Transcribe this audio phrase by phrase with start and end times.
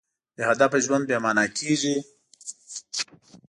[0.35, 1.95] بېهدفه ژوند بېمانا کېږي.